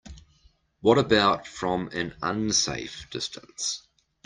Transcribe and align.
What 0.79 0.97
about 0.97 1.45
from 1.45 1.89
an 1.89 2.15
unsafe 2.23 3.07
distance? 3.11 3.83